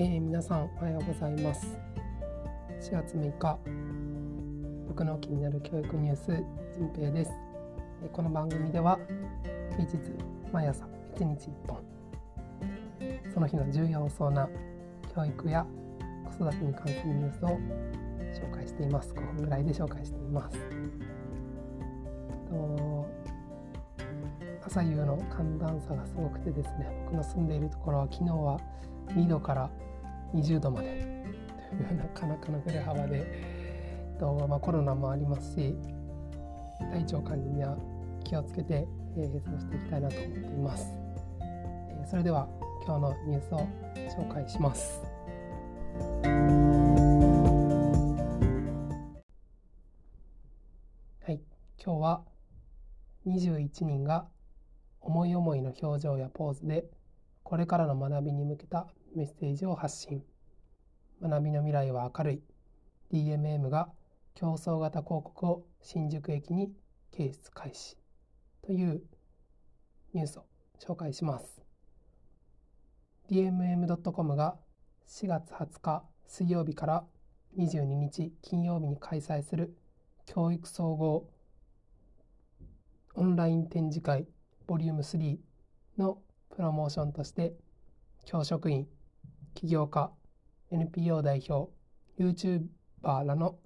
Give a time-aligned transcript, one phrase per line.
[0.00, 1.76] えー、皆さんおはようございます。
[2.80, 3.58] 4月6日
[4.86, 6.26] 僕の気になる教育ニュース
[6.72, 7.32] じ平です。
[8.12, 8.96] この番組では
[9.72, 9.98] 平日
[10.52, 10.84] 毎朝
[11.16, 11.82] 1日1本
[13.34, 14.48] その日の重要そうな
[15.12, 15.66] 教育や
[16.38, 17.48] 子育てに関するニュースを
[18.40, 19.12] 紹介しています。
[19.12, 20.56] 5分ぐらいで紹介しています。
[24.64, 28.60] 朝夕の寒暖差がすごくてですね僕の住んでいるところは昨日は
[29.08, 29.68] 2度から
[30.34, 30.88] 20度まで
[31.70, 33.58] というなかなかの振れ幅で。
[34.18, 35.74] と、まあ、コロナもありますし
[36.92, 37.76] 体調管理には
[38.24, 38.86] 気をつけて、
[39.16, 40.86] えー、過ごしていきたいなと思っています、
[41.40, 42.48] えー、それでは
[42.84, 43.68] 今日のニュースを
[44.18, 45.02] 紹介します。
[51.26, 51.40] はい。
[51.84, 52.22] 今日は
[53.26, 54.26] 21人が
[55.02, 56.86] 思い思いの表情やポーズで
[57.42, 60.22] これからの学びに向けたメッセージを発信。
[61.22, 62.42] 学びの未来は明るい。
[63.12, 63.88] DMM が
[64.34, 66.72] 競争型広告を新宿駅に
[67.12, 67.96] 掲出開始。
[68.62, 69.02] という
[70.12, 70.44] ニュースを
[70.78, 71.62] 紹介します。
[73.30, 74.56] DMM.com が
[75.06, 77.04] 4月20日水曜日から
[77.56, 79.76] 22日金曜日に開催する
[80.26, 81.28] 教育総合
[83.14, 84.26] オンライン展示会
[84.66, 85.38] ボリューム3
[85.96, 86.18] の
[86.54, 87.54] プロモーションとして
[88.26, 88.86] 教職員
[89.58, 90.12] 起業家
[90.70, 91.72] NPO 代表
[92.16, 92.68] YouTuber
[93.02, 93.58] らの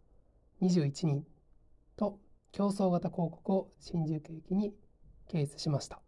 [0.63, 1.27] 21人
[1.99, 2.19] と
[2.51, 4.73] 競争型広告を新宿駅に
[5.31, 6.01] 掲出しました。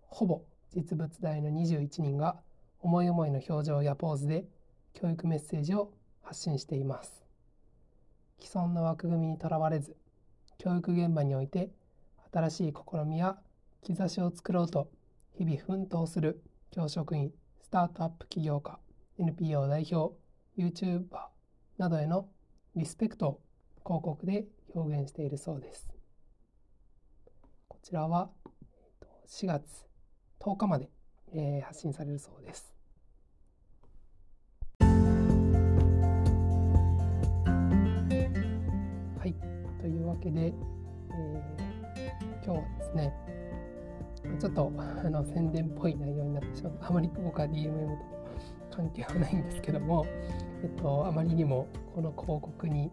[0.00, 2.40] ほぼ実物大の21人が
[2.78, 4.46] 思い思いの表情やポーズで
[4.94, 5.92] 教育メッセージを
[6.22, 7.22] 発信しています。
[8.40, 9.94] 既存の枠組みにとらわれず
[10.56, 11.68] 教育現場において
[12.32, 13.36] 新しい試みや
[13.82, 14.88] 兆しを作ろうと
[15.34, 17.30] 日々奮闘する教職員
[17.70, 18.80] スタートアップ起業家
[19.20, 20.12] NPO 代表
[20.58, 21.04] YouTuber
[21.78, 22.26] などへの
[22.74, 23.40] リスペクトを
[23.86, 25.88] 広告で表現しているそうです。
[27.68, 28.28] こちらは
[29.28, 29.62] 4月
[30.40, 30.88] 10日まで
[31.62, 32.74] 発信されるそうです。
[34.80, 34.86] は
[39.26, 39.34] い。
[39.80, 43.14] というわけで、えー、今日はですね
[44.38, 48.20] ちょっとあの宣伝っぽい内容になってしまうあまり僕は DMM と
[48.70, 50.06] 関係はないんですけども、
[50.62, 52.90] えっと、あまりにもこの広告に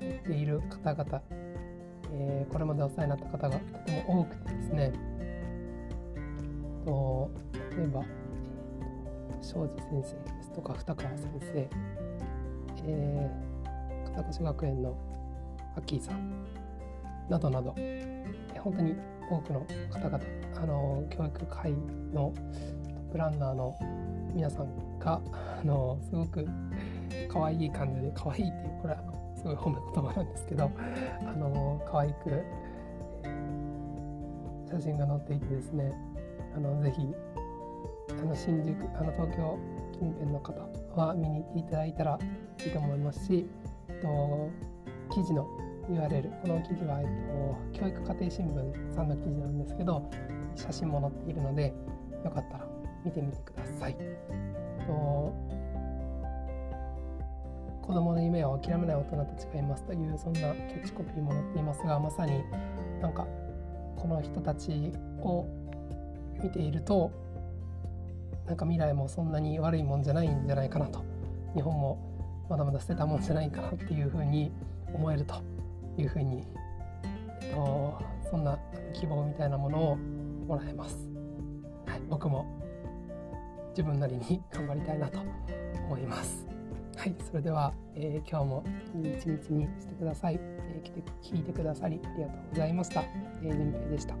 [0.00, 1.22] 行っている方々、
[2.12, 4.92] えー、これまでお世話になった方がとても多くてですね、
[6.16, 6.18] え
[6.82, 7.30] っと、
[7.76, 11.68] 例えば、えー、庄司先生ですとか二川先生、
[12.86, 14.96] えー、片越学園の
[15.76, 16.44] アッキーさん
[17.28, 18.96] などなど、えー、本当に
[19.32, 20.20] 多くの方々
[20.56, 21.72] あの教育界
[22.12, 22.40] のト
[23.08, 23.78] ップランナーの
[24.34, 26.46] 皆さんがあのすごく
[27.28, 29.02] 可愛い感じで可愛いっていうこれは
[29.36, 30.70] すごい褒め言葉なんですけど
[31.20, 32.42] あの可愛く、
[34.70, 35.92] 写真が載っていてですね
[36.54, 37.08] あのぜひ
[38.10, 39.58] あの新宿あの東京
[39.98, 40.52] 近辺の方
[40.94, 42.18] は見に行っていただいたら
[42.64, 43.46] いいと思いますし、
[43.88, 44.50] えっと、
[45.12, 45.48] 記事の
[45.92, 47.06] URL この記事は、えっ
[47.74, 50.10] と、教育家庭新聞さんの記事なんですけど
[50.54, 51.74] 写真も載っているので
[52.24, 52.66] よかったら
[53.04, 53.96] 見てみてください。
[54.86, 55.34] と
[57.82, 62.42] 子供の夢を諦めない大人たちがいますというそんなキャッチコピーも載っていますがまさに
[63.00, 63.26] なんか
[63.96, 65.46] この人たちを
[66.40, 67.10] 見ていると
[68.46, 71.04] なんか未来もそんなに悪いもんじゃないんじゃないかなと。
[71.54, 71.98] 日本も
[72.48, 74.52] まだまだ捨てたもんじゃないかなっていうふうに
[74.92, 75.34] 思えると。
[75.98, 76.46] いうふうに、
[77.42, 77.98] えっと、
[78.30, 78.58] そんな
[78.92, 80.96] 希望みたいなものをもらえます。
[81.86, 82.46] はい、僕も
[83.70, 85.20] 自分なりに 頑張りたいなと
[85.86, 86.46] 思います。
[86.96, 88.64] はい、それでは、えー、今日も
[88.94, 90.38] いい一日にしてください。
[90.40, 93.02] えー、来て聞いてくださりありがとうございました。
[93.42, 94.16] えー、平でした。